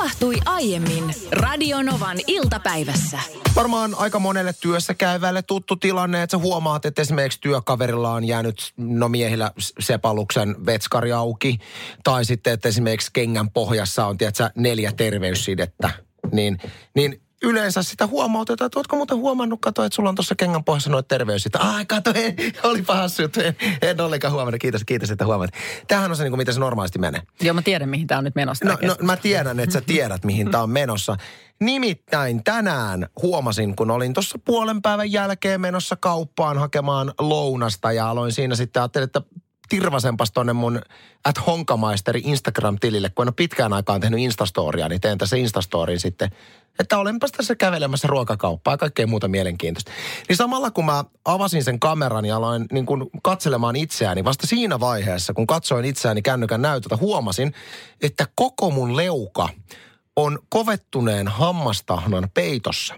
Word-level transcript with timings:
tapahtui 0.00 0.36
aiemmin 0.46 1.14
Radionovan 1.32 2.16
iltapäivässä. 2.26 3.18
Varmaan 3.56 3.94
aika 3.94 4.18
monelle 4.18 4.52
työssä 4.60 4.94
käyvälle 4.94 5.42
tuttu 5.42 5.76
tilanne, 5.76 6.22
että 6.22 6.36
sä 6.36 6.38
huomaat, 6.38 6.86
että 6.86 7.02
esimerkiksi 7.02 7.40
työkaverilla 7.40 8.12
on 8.12 8.24
jäänyt 8.24 8.72
no 8.76 9.08
miehillä 9.08 9.52
sepaluksen 9.78 10.66
vetskari 10.66 11.12
auki. 11.12 11.58
Tai 12.04 12.24
sitten, 12.24 12.52
että 12.52 12.68
esimerkiksi 12.68 13.10
kengän 13.12 13.50
pohjassa 13.50 14.06
on, 14.06 14.18
tiedätkö, 14.18 14.50
neljä 14.54 14.92
terveyssidettä. 14.92 15.90
Niin, 16.32 16.58
niin 16.94 17.20
yleensä 17.42 17.82
sitä 17.82 18.06
huomautetaan, 18.06 18.66
että 18.66 18.78
ootko 18.78 18.96
muuten 18.96 19.16
huomannut, 19.16 19.60
kato, 19.60 19.84
että 19.84 19.96
sulla 19.96 20.08
on 20.08 20.14
tuossa 20.14 20.34
kengän 20.34 20.64
pohjassa 20.64 20.90
noita 20.90 21.08
terveysitä. 21.08 21.58
Ai, 21.58 21.86
kato, 21.86 22.12
en, 22.14 22.34
oli 22.62 22.84
hassu 22.88 23.22
juttu, 23.22 23.40
en, 23.40 23.56
en 23.82 24.00
ollenkaan 24.00 24.32
huomannut. 24.32 24.60
Kiitos, 24.60 24.84
kiitos, 24.84 25.10
että 25.10 25.26
huomaat. 25.26 25.50
Tämähän 25.88 26.10
on 26.10 26.16
se, 26.16 26.22
niin 26.22 26.30
kuin, 26.30 26.38
miten 26.38 26.54
se 26.54 26.60
normaalisti 26.60 26.98
menee. 26.98 27.22
Joo, 27.40 27.54
mä 27.54 27.62
tiedän, 27.62 27.88
mihin 27.88 28.06
tämä 28.06 28.18
on 28.18 28.24
nyt 28.24 28.34
menossa. 28.34 28.64
No, 28.64 28.78
no, 28.82 28.96
mä 29.02 29.16
tiedän, 29.16 29.60
että 29.60 29.72
sä 29.72 29.80
tiedät, 29.80 30.24
mihin 30.24 30.50
tämä 30.50 30.62
on 30.62 30.70
menossa. 30.70 31.16
Nimittäin 31.60 32.44
tänään 32.44 33.06
huomasin, 33.22 33.76
kun 33.76 33.90
olin 33.90 34.12
tuossa 34.12 34.38
puolen 34.44 34.82
päivän 34.82 35.12
jälkeen 35.12 35.60
menossa 35.60 35.96
kauppaan 35.96 36.58
hakemaan 36.58 37.12
lounasta 37.18 37.92
ja 37.92 38.10
aloin 38.10 38.32
siinä 38.32 38.54
sitten 38.54 38.82
ajattelin, 38.82 39.04
että 39.04 39.22
tirvasenpas 39.70 40.32
tonne 40.32 40.52
mun 40.52 40.80
at 41.24 41.46
Honkamaisteri 41.46 42.22
Instagram-tilille, 42.24 43.10
kun 43.14 43.22
en 43.22 43.28
ole 43.28 43.34
pitkään 43.36 43.72
aikaan 43.72 44.00
tehnyt 44.00 44.20
Instastoria, 44.20 44.88
niin 44.88 45.00
teen 45.00 45.18
tässä 45.18 45.36
Instastorin 45.36 46.00
sitten, 46.00 46.30
että 46.78 46.98
olenpas 46.98 47.32
tässä 47.32 47.54
kävelemässä 47.54 48.08
ruokakauppaa 48.08 48.74
ja 48.74 48.78
kaikkea 48.78 49.06
muuta 49.06 49.28
mielenkiintoista. 49.28 49.92
Niin 50.28 50.36
samalla 50.36 50.70
kun 50.70 50.84
mä 50.84 51.04
avasin 51.24 51.64
sen 51.64 51.80
kameran 51.80 52.24
ja 52.24 52.36
aloin 52.36 52.66
niin 52.72 52.86
kun 52.86 53.10
katselemaan 53.22 53.76
itseäni, 53.76 54.24
vasta 54.24 54.46
siinä 54.46 54.80
vaiheessa, 54.80 55.32
kun 55.32 55.46
katsoin 55.46 55.84
itseäni 55.84 56.22
kännykän 56.22 56.62
näytöltä, 56.62 56.96
huomasin, 56.96 57.54
että 58.02 58.26
koko 58.34 58.70
mun 58.70 58.96
leuka 58.96 59.48
on 60.16 60.38
kovettuneen 60.48 61.28
hammastahnan 61.28 62.28
peitossa. 62.34 62.94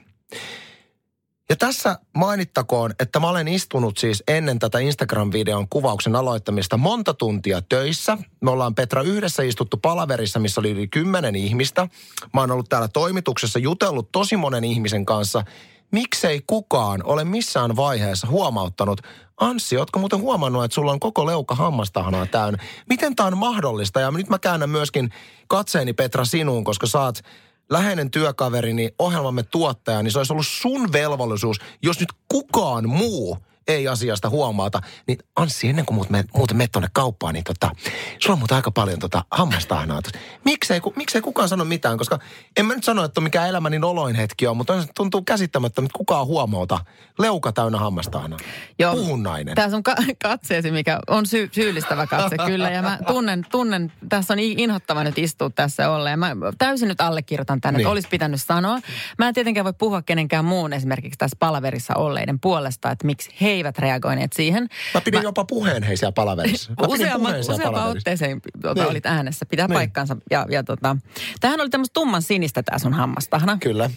Ja 1.53 1.57
tässä 1.57 1.99
mainittakoon, 2.15 2.95
että 3.01 3.21
mä 3.21 3.29
olen 3.29 3.49
istunut 3.49 3.99
siis 3.99 4.23
ennen 4.29 4.59
tätä 4.59 4.79
Instagram-videon 4.79 5.69
kuvauksen 5.71 6.17
aloittamista 6.17 6.77
monta 6.77 7.15
tuntia 7.15 7.63
töissä. 7.63 8.19
Me 8.41 8.51
ollaan 8.51 8.75
Petra 8.75 9.03
yhdessä 9.03 9.43
istuttu 9.43 9.77
palaverissa, 9.77 10.39
missä 10.39 10.61
oli 10.61 10.71
yli 10.71 10.89
kymmenen 10.89 11.35
ihmistä. 11.35 11.89
Mä 12.35 12.41
oon 12.41 12.51
ollut 12.51 12.69
täällä 12.69 12.89
toimituksessa 12.89 13.59
jutellut 13.59 14.13
tosi 14.13 14.37
monen 14.37 14.65
ihmisen 14.65 15.07
kanssa. 15.07 15.45
Miksei 15.91 16.43
kukaan 16.47 17.01
ole 17.05 17.25
missään 17.25 17.77
vaiheessa 17.77 18.27
huomauttanut, 18.27 19.01
Anssi, 19.37 19.77
ootko 19.77 19.99
muuten 19.99 20.21
huomannut, 20.21 20.65
että 20.65 20.75
sulla 20.75 20.93
on 20.93 21.01
koko 21.01 21.27
leuka 21.27 21.55
hammastahnaa 21.55 22.27
täynnä? 22.27 22.59
Miten 22.89 23.17
tämä 23.17 23.27
on 23.27 23.39
mahdollista? 23.39 24.01
Ja 24.01 24.11
nyt 24.11 24.29
mä 24.29 24.39
käännän 24.39 24.71
myöskin 24.71 25.11
katseeni 25.47 25.93
Petra 25.93 26.25
sinuun, 26.25 26.65
koska 26.65 26.87
saat 26.87 27.23
läheinen 27.71 28.11
työkaverini, 28.11 28.95
ohjelmamme 28.99 29.43
tuottaja, 29.43 30.03
niin 30.03 30.13
se 30.13 30.19
olisi 30.19 30.33
ollut 30.33 30.47
sun 30.47 30.93
velvollisuus, 30.93 31.61
jos 31.83 32.01
nyt 32.01 32.09
kukaan 32.29 32.89
muu– 32.89 33.39
ei 33.69 33.89
asiasta 33.89 34.31
huomaata, 34.31 34.81
niin 35.07 35.19
Anssi, 35.37 35.69
ennen 35.69 35.87
kuin 35.87 36.07
me, 36.09 36.25
muuten 36.35 36.57
menet 36.57 36.73
tuonne 36.73 36.89
kauppaan, 36.93 37.35
niin 37.35 37.45
tota, 37.45 37.71
sulla 38.19 38.33
on 38.33 38.39
muuten 38.39 38.57
aika 38.57 38.71
paljon 38.71 38.99
tota 38.99 39.25
hammastahnaa. 39.31 40.01
Miksei, 40.45 40.81
ku, 40.81 40.93
miksei 40.97 41.21
kukaan 41.21 41.49
sano 41.49 41.65
mitään, 41.65 41.99
koska 41.99 42.19
en 42.57 42.67
mä 42.67 42.75
nyt 42.75 42.85
sano, 42.85 43.05
että 43.05 43.21
on 43.21 43.25
mikään 43.25 43.49
elämäni 43.49 43.79
noloin 43.79 44.17
hetki 44.17 44.47
on, 44.47 44.57
mutta 44.57 44.85
tuntuu 44.97 45.23
käsittämättä, 45.23 45.83
että 45.83 45.99
kukaan 45.99 46.27
huomauta. 46.27 46.79
Leuka 47.19 47.53
täynnä 47.53 47.79
hammastahnaa. 47.79 48.39
Joo. 48.79 48.95
Puhun 48.95 49.23
nainen. 49.23 49.55
Tässä 49.55 49.77
on 49.77 49.83
ka- 49.83 49.97
katseesi, 50.23 50.71
mikä 50.71 51.01
on 51.07 51.27
sy- 51.27 51.49
syyllistävä 51.53 52.07
katse 52.07 52.37
kyllä, 52.47 52.71
ja 52.71 52.83
mä 52.83 52.99
tunnen, 53.07 53.47
tunnen, 53.51 53.93
tässä 54.09 54.35
on 54.35 54.39
inhottava 54.39 55.05
nyt 55.05 55.19
istua 55.19 55.51
tässä 55.51 55.91
olleen. 55.91 56.19
Mä 56.19 56.37
täysin 56.59 56.89
nyt 56.89 57.01
allekirjoitan 57.01 57.61
tänne, 57.61 57.79
niin. 57.79 57.85
että 57.85 57.93
olisi 57.93 58.09
pitänyt 58.09 58.43
sanoa. 58.43 58.79
Mä 59.19 59.29
en 59.29 59.35
tietenkään 59.35 59.65
voi 59.65 59.73
puhua 59.73 60.03
kenenkään 60.03 60.45
muun 60.45 60.73
esimerkiksi 60.73 61.19
tässä 61.19 61.37
palaverissa 61.41 61.95
olleiden 61.95 62.41
puolesta, 62.41 62.91
että 62.91 63.07
miksi 63.07 63.31
he 63.41 63.52
eivät 63.53 63.79
reagoineet 63.79 64.33
siihen. 64.33 64.69
Mä 64.95 65.01
pidin 65.01 65.21
mä, 65.21 65.25
jopa 65.25 65.45
puheen 65.45 65.83
hei 65.83 65.97
siellä 65.97 66.13
palaverissa. 66.13 66.73
Useamman, 66.89 67.41
useamman 67.41 67.89
otteeseen 67.89 68.41
tuota, 68.63 68.83
niin. 68.83 68.91
olit 68.91 69.07
äänessä, 69.07 69.47
pitää 69.47 69.67
niin. 69.67 69.75
paikkansa. 69.75 70.17
Ja, 70.31 70.47
ja 70.51 70.63
tota, 70.63 70.97
tämähän 71.41 71.61
oli 71.61 71.71
tämmöistä 71.71 71.95
tumman 71.95 72.23
sinistä 72.23 72.63
tämä 72.63 72.79
sun 72.79 72.93
hammastahna. 72.93 73.59
Kyllä. 73.61 73.91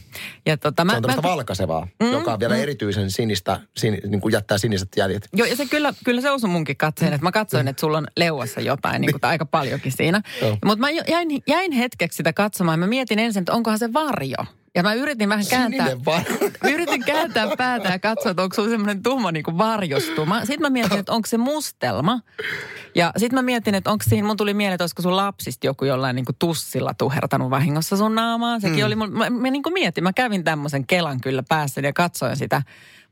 Ja 0.45 0.57
tota, 0.57 0.85
mä, 0.85 0.91
se 0.91 0.95
on 0.95 1.01
tämmöistä 1.01 1.21
mä, 1.21 1.29
valkaisevaa, 1.29 1.87
mm, 2.03 2.11
joka 2.11 2.33
on 2.33 2.39
vielä 2.39 2.55
mm. 2.55 2.61
erityisen 2.61 3.11
sinistä, 3.11 3.59
sin, 3.77 3.97
niin 4.07 4.21
kuin 4.21 4.31
jättää 4.31 4.57
siniset 4.57 4.89
jäljet. 4.97 5.29
Joo, 5.33 5.47
ja 5.47 5.55
se 5.55 5.65
kyllä, 5.65 5.93
kyllä 6.03 6.21
se 6.21 6.31
osui 6.31 6.49
munkin 6.49 6.77
katseen, 6.77 7.13
että 7.13 7.23
mä 7.23 7.31
katsoin, 7.31 7.67
että 7.67 7.79
sulla 7.79 7.97
on 7.97 8.07
leuassa 8.17 8.61
jotain, 8.61 9.01
niin 9.01 9.11
kuin, 9.11 9.19
niin. 9.21 9.29
aika 9.29 9.45
paljonkin 9.45 9.91
siinä. 9.91 10.21
Mutta 10.65 10.79
mä 10.79 10.89
jäin, 10.89 11.43
jäin 11.47 11.71
hetkeksi 11.71 12.17
sitä 12.17 12.33
katsomaan, 12.33 12.79
mä 12.79 12.87
mietin 12.87 13.19
ensin, 13.19 13.41
että 13.41 13.53
onkohan 13.53 13.79
se 13.79 13.93
varjo. 13.93 14.45
Ja 14.75 14.83
mä 14.83 14.93
yritin 14.93 15.29
vähän 15.29 15.45
kääntää, 15.49 15.87
yritin 16.73 17.05
kääntää 17.05 17.47
päätä 17.57 17.89
ja 17.89 17.99
katsoa, 17.99 18.31
että 18.31 18.43
onko 18.43 18.55
sulla 18.55 18.69
semmoinen 18.69 19.03
tuhma 19.03 19.31
niin 19.31 19.43
kuin 19.43 19.57
varjostuma. 19.57 20.39
Sitten 20.39 20.61
mä 20.61 20.69
mietin, 20.69 20.99
että 20.99 21.11
onko 21.11 21.27
se 21.27 21.37
mustelma. 21.37 22.19
Ja 22.95 23.11
sitten 23.17 23.37
mä 23.37 23.41
mietin, 23.41 23.75
että 23.75 23.91
onko 23.91 24.03
siinä, 24.07 24.27
mun 24.27 24.37
tuli 24.37 24.53
mieleen, 24.53 24.73
että 24.73 24.83
olisiko 24.83 25.01
sun 25.01 25.15
lapsista 25.15 25.67
joku 25.67 25.85
jollain 25.85 26.15
niin 26.15 26.25
kuin 26.25 26.35
tussilla 26.39 26.93
tuhertanut 26.93 27.49
vahingossa 27.49 27.97
sun 27.97 28.15
naamaan. 28.15 28.61
Sekin 28.61 28.79
mm. 28.79 28.85
oli 28.85 28.95
mun, 28.95 29.11
mä, 29.11 29.29
mä 29.29 29.49
niin 29.49 29.63
kuin 29.63 29.73
mietin, 29.73 30.03
mä 30.03 30.13
kävin 30.13 30.43
tämmöisen 30.43 30.87
kelan 30.87 31.21
kyllä 31.21 31.43
päässä 31.49 31.81
ja 31.81 31.93
katsoin 31.93 32.37
sitä. 32.37 32.61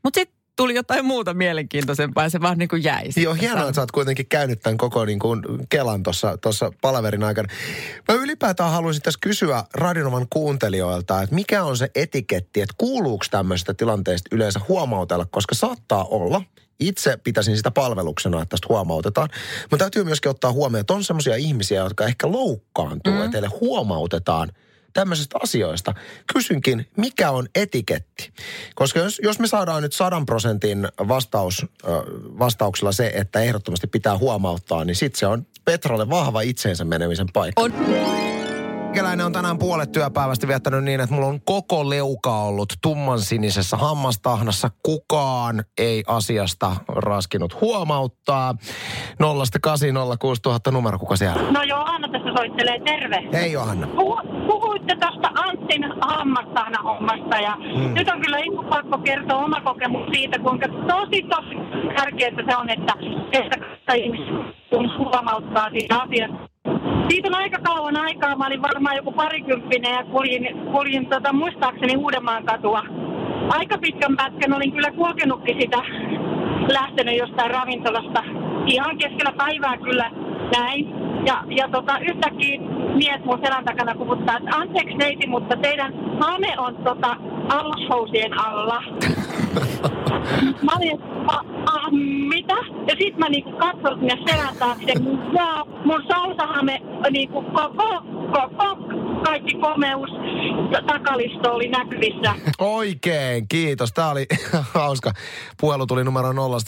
Mutta 0.02 0.20
sitten 0.20 0.33
tuli 0.56 0.74
jotain 0.74 1.04
muuta 1.04 1.34
mielenkiintoisempaa 1.34 2.24
ja 2.24 2.30
se 2.30 2.40
vaan 2.40 2.58
niin 2.58 2.68
kuin 2.68 2.84
jäi. 2.84 3.04
Joo, 3.16 3.34
hienoa, 3.34 3.62
että 3.62 3.74
sä 3.74 3.80
oot 3.80 3.90
kuitenkin 3.90 4.26
käynyt 4.26 4.60
tämän 4.60 4.76
koko 4.76 5.04
niin 5.04 5.18
kuin 5.18 5.42
Kelan 5.68 6.02
tuossa 6.40 6.72
palaverin 6.80 7.24
aikana. 7.24 7.48
Mä 8.08 8.14
ylipäätään 8.14 8.70
haluaisin 8.70 9.02
tässä 9.02 9.20
kysyä 9.22 9.64
Radinovan 9.74 10.26
kuuntelijoilta, 10.30 11.22
että 11.22 11.34
mikä 11.34 11.64
on 11.64 11.76
se 11.76 11.90
etiketti, 11.94 12.60
että 12.60 12.74
kuuluuko 12.78 13.24
tämmöisestä 13.30 13.74
tilanteesta 13.74 14.28
yleensä 14.32 14.60
huomautella, 14.68 15.26
koska 15.30 15.54
saattaa 15.54 16.04
olla, 16.04 16.42
itse 16.80 17.16
pitäisin 17.16 17.56
sitä 17.56 17.70
palveluksena, 17.70 18.42
että 18.42 18.50
tästä 18.50 18.66
huomautetaan. 18.68 19.28
Mutta 19.70 19.84
täytyy 19.84 20.04
myöskin 20.04 20.30
ottaa 20.30 20.52
huomioon, 20.52 20.80
että 20.80 20.94
on 20.94 21.04
semmoisia 21.04 21.36
ihmisiä, 21.36 21.82
jotka 21.82 22.04
ehkä 22.04 22.32
loukkaantuu, 22.32 23.12
mm. 23.12 23.22
että 23.22 23.36
heille 23.36 23.58
huomautetaan– 23.60 24.52
tämmöisistä 24.94 25.38
asioista. 25.42 25.94
Kysynkin, 26.32 26.86
mikä 26.96 27.30
on 27.30 27.48
etiketti? 27.54 28.32
Koska 28.74 28.98
jos, 29.00 29.20
jos 29.22 29.38
me 29.38 29.46
saadaan 29.46 29.82
nyt 29.82 29.92
sadan 29.92 30.26
prosentin 30.26 30.88
vastaus, 31.08 31.66
vastauksella 32.38 32.92
se, 32.92 33.12
että 33.14 33.40
ehdottomasti 33.40 33.86
pitää 33.86 34.18
huomauttaa, 34.18 34.84
niin 34.84 34.96
sitten 34.96 35.18
se 35.18 35.26
on 35.26 35.46
Petralle 35.64 36.10
vahva 36.10 36.40
itseensä 36.40 36.84
menemisen 36.84 37.26
paikka. 37.32 37.62
On. 37.62 37.72
Meikäläinen 38.94 39.26
on 39.26 39.32
tänään 39.32 39.58
puolet 39.58 39.92
työpäivästä 39.92 40.48
viettänyt 40.48 40.84
niin, 40.84 41.00
että 41.00 41.14
mulla 41.14 41.28
on 41.28 41.40
koko 41.44 41.90
leuka 41.90 42.38
ollut 42.38 42.72
tummansinisessä 42.82 43.76
hammastahnassa. 43.76 44.70
Kukaan 44.82 45.64
ei 45.78 46.04
asiasta 46.06 46.76
raskinut 46.88 47.60
huomauttaa. 47.60 48.54
0806000 50.68 50.72
numero, 50.72 50.98
kuka 50.98 51.16
siellä? 51.16 51.50
No 51.50 51.62
Johanna 51.62 52.08
tässä 52.08 52.30
soittelee, 52.36 52.80
terve. 52.80 53.28
Hei 53.32 53.52
Johanna. 53.52 53.86
Puh- 53.86 54.46
puhuitte 54.46 54.96
tuosta 54.96 55.28
Antin 55.34 55.84
hammastahna 56.00 56.82
hommasta 56.82 57.36
ja 57.36 57.56
mm. 57.56 57.94
nyt 57.94 58.08
on 58.08 58.20
kyllä 58.20 58.38
ihan 58.38 58.64
pakko 58.64 58.98
kertoa 58.98 59.44
oma 59.44 59.60
kokemus 59.60 60.06
siitä, 60.12 60.38
kuinka 60.38 60.68
tosi 60.68 61.22
tosi 61.22 61.54
tärkeää 61.96 62.30
se 62.50 62.56
on, 62.56 62.70
että, 62.70 62.92
että 63.32 63.94
ihmiset 63.94 64.98
huomauttaa 64.98 65.70
siitä 65.70 66.02
asiasta 66.02 66.53
siitä 67.08 67.28
on 67.28 67.34
aika 67.34 67.58
kauan 67.58 67.96
aikaa. 67.96 68.36
Mä 68.36 68.46
olin 68.46 68.62
varmaan 68.62 68.96
joku 68.96 69.12
parikymppinen 69.12 69.92
ja 69.92 70.04
kuljin, 70.04 70.48
kuljin 70.72 71.06
tota, 71.06 71.32
muistaakseni 71.32 71.96
Uudenmaan 71.96 72.44
katua. 72.44 72.82
Aika 73.48 73.78
pitkän 73.78 74.16
pätkän 74.16 74.52
olin 74.52 74.72
kyllä 74.72 74.90
kulkenutkin 74.90 75.56
sitä 75.60 75.78
lähtenyt 76.72 77.18
jostain 77.18 77.50
ravintolasta. 77.50 78.22
Ihan 78.66 78.98
keskellä 78.98 79.32
päivää 79.36 79.76
kyllä 79.76 80.10
näin. 80.58 81.04
Ja, 81.26 81.44
ja 81.48 81.68
tota, 81.68 81.98
yhtäkkiä 81.98 82.60
mies 82.94 83.24
mun 83.24 83.38
selän 83.44 83.64
takana 83.64 83.94
kuvuttaa, 83.94 84.36
että 84.36 84.56
anteeksi 84.56 84.94
neiti, 84.94 85.26
mutta 85.26 85.56
teidän 85.56 85.94
hame 86.20 86.54
on 86.58 86.76
tota, 86.76 87.16
alushousien 87.48 88.38
alla. 88.38 88.82
mä 90.66 90.72
olin, 90.76 91.00
a, 91.28 91.40
a, 92.48 92.54
mitä? 92.56 92.84
Ja 92.88 92.96
sit 92.98 93.18
mä 93.18 93.28
niinku 93.28 93.50
katsoin 93.50 93.98
sinne 93.98 94.18
selän 94.26 94.56
taakse, 94.58 94.92
ja 95.32 95.64
mun 95.84 96.02
salsahame 96.08 96.80
niinku 97.10 97.42
koko, 97.42 98.02
koko, 98.32 98.76
kaikki 99.24 99.54
komeus 99.54 100.10
takalisto 100.86 101.52
oli 101.52 101.68
näkyvissä. 101.68 102.34
Oikein, 102.58 103.48
kiitos. 103.48 103.92
Tämä 103.92 104.10
oli 104.10 104.26
hauska. 104.74 105.12
Puhelu 105.60 105.86
tuli 105.86 106.04
numero 106.04 106.32
0 106.32 106.58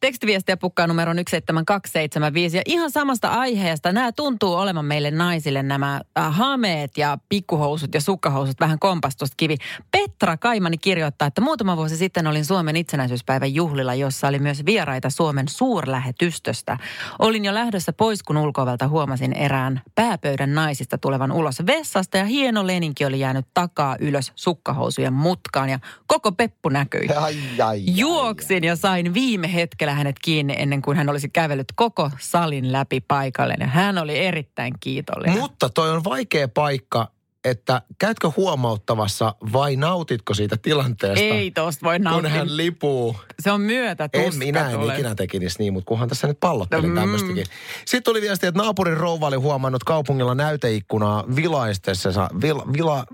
Tekstiviestiä 0.00 0.56
pukkaa 0.56 0.86
numero 0.86 1.12
17275. 1.12 2.56
Ja 2.56 2.62
ihan 2.66 2.90
samasta 2.90 3.28
aiheesta 3.28 3.92
nämä 3.92 4.12
tuntuu 4.12 4.54
olevan 4.54 4.84
meille 4.84 5.10
naisille 5.10 5.62
nämä 5.62 6.00
äh, 6.18 6.36
hameet 6.36 6.98
ja 6.98 7.18
pikkuhousut 7.28 7.94
ja 7.94 8.00
sukkahousut 8.00 8.60
vähän 8.60 8.78
kompastusta 8.78 9.34
kivi. 9.36 9.56
Petra 9.90 10.36
Kaimani 10.36 10.78
kirjoittaa, 10.78 11.28
että 11.28 11.40
muutama 11.40 11.76
vuosi 11.76 11.96
sitten 11.96 12.26
olin 12.26 12.44
Suomen 12.44 12.76
itsenäisyyspäivän 12.76 13.54
juhlilla, 13.54 13.94
jossa 13.94 14.28
oli 14.28 14.38
myös 14.38 14.66
vieraita 14.66 15.10
Suomen 15.10 15.48
suurlähetystöstä. 15.48 16.78
Olin 17.18 17.44
jo 17.44 17.54
lähdössä 17.54 17.92
pois, 17.92 18.22
kun 18.22 18.36
ulkovelta 18.36 18.88
huomasin 18.88 19.32
erään 19.32 19.80
pääpöydän 19.94 20.54
naisista 20.54 20.98
tulevan 20.98 21.32
ulos 21.32 21.66
vessasta 21.66 22.18
ja 22.18 22.24
hieno 22.24 22.55
leninki 22.64 23.04
oli 23.04 23.20
jäänyt 23.20 23.46
takaa 23.54 23.96
ylös 24.00 24.32
sukkahousujen 24.34 25.12
mutkaan 25.12 25.68
ja 25.68 25.78
koko 26.06 26.32
peppu 26.32 26.68
näkyi. 26.68 27.08
Ai, 27.16 27.36
ai, 27.64 27.82
Juoksin 27.86 28.64
ja 28.64 28.76
sain 28.76 29.14
viime 29.14 29.54
hetkellä 29.54 29.94
hänet 29.94 30.16
kiinni 30.24 30.54
ennen 30.58 30.82
kuin 30.82 30.96
hän 30.96 31.08
olisi 31.08 31.28
kävellyt 31.28 31.72
koko 31.74 32.10
salin 32.18 32.72
läpi 32.72 33.00
paikalle. 33.00 33.54
Ja 33.60 33.66
hän 33.66 33.98
oli 33.98 34.18
erittäin 34.18 34.74
kiitollinen. 34.80 35.38
Mutta 35.38 35.68
toi 35.68 35.90
on 35.90 36.04
vaikea 36.04 36.48
paikka, 36.48 37.08
että 37.46 37.82
käytkö 37.98 38.30
huomauttavassa 38.36 39.34
vai 39.52 39.76
nautitko 39.76 40.34
siitä 40.34 40.56
tilanteesta? 40.56 41.24
Ei 41.24 41.50
tosta 41.50 41.86
voi 41.86 41.98
nauttia. 41.98 42.30
Kun 42.30 42.38
hän 42.38 42.56
lipuu. 42.56 43.16
Se 43.40 43.50
on 43.50 43.60
myötä 43.60 44.08
En 44.12 44.36
minä 44.36 44.70
en 44.70 44.82
ikinä 44.82 45.14
tekisi 45.14 45.58
niin, 45.58 45.72
mutta 45.72 45.88
kunhan 45.88 46.08
tässä 46.08 46.26
nyt 46.26 46.40
pallottelin 46.40 46.90
mm. 46.90 46.96
tämmöistäkin. 46.96 47.46
Sitten 47.84 48.02
tuli 48.02 48.20
viesti, 48.20 48.46
että 48.46 48.62
naapurin 48.62 48.96
rouva 48.96 49.26
oli 49.26 49.36
huomannut 49.36 49.84
kaupungilla 49.84 50.34
näyteikkunaa 50.34 51.24
vilaistessa, 51.36 52.28
vil, 52.42 52.60
vila, 52.72 53.06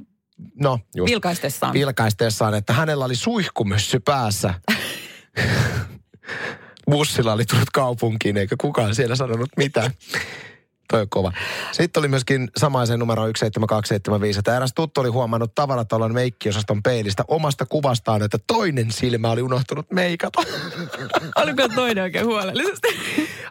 no 0.60 0.78
just. 0.96 1.10
Vilkaistessaan. 1.10 1.72
Vilkaistessaan, 1.72 2.54
että 2.54 2.72
hänellä 2.72 3.04
oli 3.04 3.16
suihkumyssy 3.16 4.00
päässä. 4.00 4.54
Bussilla 6.90 7.32
oli 7.32 7.44
tullut 7.44 7.70
kaupunkiin, 7.72 8.36
eikä 8.36 8.56
kukaan 8.60 8.94
siellä 8.94 9.16
sanonut 9.16 9.50
mitään. 9.56 9.90
Toi 10.92 11.00
on 11.00 11.08
kova. 11.08 11.32
Sitten 11.72 12.00
oli 12.00 12.08
myöskin 12.08 12.50
samaisen 12.56 12.98
numero 12.98 13.22
17275, 13.22 14.38
että 14.38 14.56
eräs 14.56 14.72
tuttu 14.74 15.00
oli 15.00 15.08
huomannut 15.08 15.54
tavaratalon 15.54 16.14
meikkiosaston 16.14 16.82
peilistä 16.82 17.24
omasta 17.28 17.66
kuvastaan, 17.66 18.22
että 18.22 18.38
toinen 18.46 18.90
silmä 18.90 19.30
oli 19.30 19.42
unohtunut 19.42 19.90
meikata. 19.90 20.42
Oliko 21.42 21.68
toinen 21.68 22.02
oikein 22.04 22.26
huolellisesti? 22.26 22.88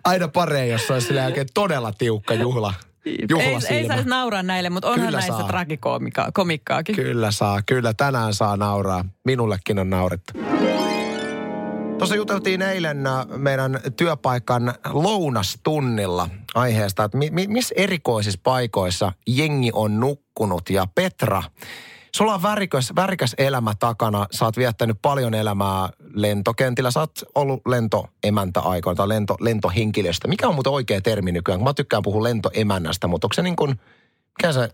Aina 0.03 0.27
paree, 0.27 0.67
jos 0.67 0.91
olisi 0.91 1.07
sillä 1.07 1.25
oikein 1.25 1.47
todella 1.53 1.91
tiukka 1.91 2.33
juhla. 2.33 2.73
Ei, 3.05 3.77
ei 3.77 3.87
saisi 3.87 4.09
nauraa 4.09 4.43
näille, 4.43 4.69
mutta 4.69 4.87
onhan 4.87 5.07
kyllä 5.07 5.19
näissä 5.19 5.43
tragikomikkaakin. 5.47 6.95
Kyllä 6.95 7.31
saa, 7.31 7.61
kyllä 7.65 7.93
tänään 7.93 8.33
saa 8.33 8.57
nauraa. 8.57 9.05
Minullekin 9.23 9.79
on 9.79 9.89
naurettu. 9.89 10.33
Tuossa 12.01 12.15
juteltiin 12.15 12.61
eilen 12.61 13.07
äh, 13.07 13.25
meidän 13.37 13.79
työpaikan 13.97 14.73
lounastunnilla 14.89 16.29
aiheesta, 16.55 17.03
että 17.03 17.17
mi- 17.17 17.29
mi- 17.31 17.47
missä 17.47 17.75
erikoisissa 17.77 18.39
paikoissa 18.43 19.11
jengi 19.27 19.69
on 19.73 19.99
nukkunut. 19.99 20.69
Ja 20.69 20.87
Petra, 20.95 21.43
sulla 22.15 22.33
on 22.33 22.43
värikäs, 22.43 22.93
värikäs 22.95 23.35
elämä 23.37 23.73
takana. 23.79 24.27
Sä 24.31 24.45
oot 24.45 24.57
viettänyt 24.57 24.97
paljon 25.01 25.33
elämää 25.33 25.89
lentokentillä. 26.13 26.91
Sä 26.91 26.99
oot 26.99 27.19
ollut 27.35 27.61
lentoemäntä 27.67 28.59
aikoina 28.59 28.95
tai 28.95 29.09
lento, 29.09 29.35
lentohenkilöstä. 29.39 30.27
Mikä 30.27 30.47
on 30.47 30.55
muuten 30.55 30.73
oikea 30.73 31.01
termi 31.01 31.31
nykyään? 31.31 31.63
Mä 31.63 31.73
tykkään 31.73 32.03
puhua 32.03 32.23
lentoemännästä, 32.23 33.07
mutta 33.07 33.25
onko 33.25 33.33
se 33.33 33.41
niin 33.41 33.55
kuin, 33.55 33.79
mikä 34.37 34.53
se 34.53 34.69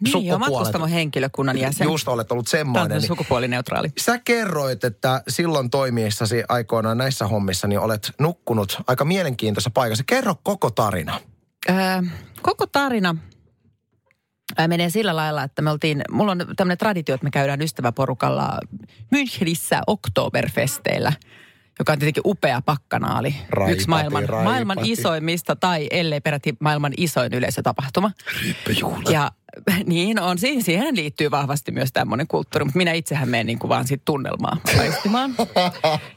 niin, 0.00 0.26
joo, 0.26 0.38
matkustamon 0.38 0.88
henkilökunnan 0.88 1.58
jäsen. 1.58 1.84
Just 1.84 2.08
olet 2.08 2.32
ollut 2.32 2.48
semmoinen. 2.48 2.88
Tämä 2.88 2.96
on 2.96 3.02
sukupuolineutraali. 3.02 3.88
Sä 3.98 4.18
kerroit, 4.18 4.84
että 4.84 5.22
silloin 5.28 5.70
toimiessasi 5.70 6.42
aikoinaan 6.48 6.98
näissä 6.98 7.26
hommissa, 7.26 7.68
niin 7.68 7.80
olet 7.80 8.12
nukkunut 8.18 8.82
aika 8.86 9.04
mielenkiintoisessa 9.04 9.70
paikassa. 9.70 10.04
Kerro 10.06 10.34
koko 10.42 10.70
tarina. 10.70 11.20
Öö, 11.70 11.76
koko 12.42 12.66
tarina 12.66 13.16
menee 14.66 14.90
sillä 14.90 15.16
lailla, 15.16 15.42
että 15.42 15.62
me 15.62 15.70
oltiin, 15.70 16.02
mulla 16.10 16.32
on 16.32 16.46
tämmöinen 16.56 16.78
traditio, 16.78 17.14
että 17.14 17.24
me 17.24 17.30
käydään 17.30 17.62
ystäväporukalla 17.62 18.58
Münchenissä 19.14 19.80
Oktoberfesteillä 19.86 21.12
joka 21.78 21.92
on 21.92 21.98
tietenkin 21.98 22.22
upea 22.26 22.62
pakkanaali. 22.62 23.34
Raipati, 23.50 23.72
Yksi 23.72 23.88
maailman, 23.88 24.28
raipati. 24.28 24.44
maailman 24.44 24.78
isoimmista 24.82 25.56
tai 25.56 25.86
ellei 25.90 26.20
peräti 26.20 26.56
maailman 26.60 26.92
isoin 26.96 27.34
yleisötapahtuma. 27.34 28.10
Ja 29.10 29.30
niin 29.86 30.20
on, 30.20 30.38
siihen, 30.38 30.62
siihen 30.62 30.96
liittyy 30.96 31.30
vahvasti 31.30 31.72
myös 31.72 31.92
tämmöinen 31.92 32.26
kulttuuri, 32.26 32.64
mutta 32.64 32.78
minä 32.78 32.92
itsehän 32.92 33.28
menen 33.28 33.46
niin 33.46 33.58
kuin 33.58 33.68
vaan 33.68 33.86
siitä 33.86 34.02
tunnelmaa 34.04 34.56
maistimaan. 34.76 35.34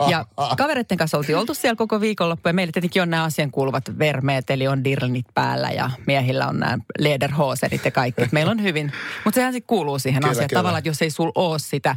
Ja 0.09 0.25
kavereiden 0.57 0.97
kanssa 0.97 1.17
oltiin 1.17 1.37
oltu 1.37 1.53
siellä 1.53 1.75
koko 1.75 2.01
viikonloppu 2.01 2.49
ja 2.49 2.53
meillä 2.53 2.71
tietenkin 2.71 3.01
on 3.01 3.09
nämä 3.09 3.23
asian 3.23 3.51
kuuluvat 3.51 3.99
vermeet, 3.99 4.49
eli 4.49 4.67
on 4.67 4.83
dirlnit 4.83 5.25
päällä 5.33 5.69
ja 5.69 5.89
miehillä 6.07 6.47
on 6.47 6.59
nämä 6.59 6.77
lederhosenit 6.99 7.85
ja 7.85 7.91
kaikki. 7.91 8.21
Meillä 8.31 8.51
on 8.51 8.63
hyvin, 8.63 8.91
mutta 9.25 9.35
sehän 9.35 9.53
sitten 9.53 9.67
kuuluu 9.67 9.99
siihen 9.99 10.25
asiaan. 10.25 10.49
Tavallaan, 10.49 10.79
että 10.79 10.89
jos 10.89 11.01
ei 11.01 11.09
sul 11.09 11.31
ole 11.35 11.59
sitä 11.59 11.95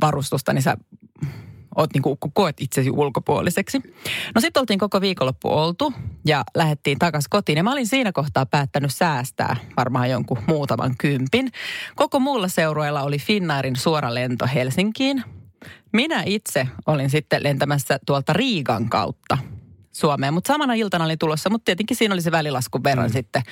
varustusta, 0.00 0.52
niin 0.52 0.62
sä 0.62 0.76
oot 1.78 1.90
niin 1.94 2.02
kuin, 2.02 2.18
koet 2.32 2.60
itsesi 2.60 2.90
ulkopuoliseksi. 2.90 3.80
No 4.34 4.40
sitten 4.40 4.60
oltiin 4.60 4.78
koko 4.78 5.00
viikonloppu 5.00 5.48
oltu 5.48 5.92
ja 6.26 6.44
lähdettiin 6.54 6.98
takaisin 6.98 7.30
kotiin. 7.30 7.56
Ja 7.56 7.64
mä 7.64 7.72
olin 7.72 7.86
siinä 7.86 8.12
kohtaa 8.12 8.46
päättänyt 8.46 8.94
säästää 8.94 9.56
varmaan 9.76 10.10
jonkun 10.10 10.38
muutaman 10.46 10.94
kympin. 10.98 11.52
Koko 11.96 12.20
muulla 12.20 12.48
seurueella 12.48 13.02
oli 13.02 13.18
Finnairin 13.18 13.76
suora 13.76 14.14
lento 14.14 14.46
Helsinkiin. 14.54 15.22
Minä 15.92 16.22
itse 16.26 16.68
olin 16.86 17.10
sitten 17.10 17.42
lentämässä 17.42 17.98
tuolta 18.06 18.32
Riigan 18.32 18.88
kautta 18.88 19.38
Suomeen. 19.98 20.34
Mutta 20.34 20.52
samana 20.52 20.74
iltana 20.74 21.04
oli 21.04 21.16
tulossa, 21.16 21.50
mutta 21.50 21.64
tietenkin 21.64 21.96
siinä 21.96 22.14
oli 22.14 22.22
se 22.22 22.30
välilaskun 22.30 22.84
verran 22.84 23.06
mm. 23.06 23.12
sitten 23.12 23.42